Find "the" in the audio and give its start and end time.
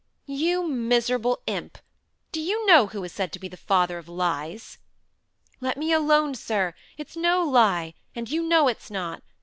3.47-3.55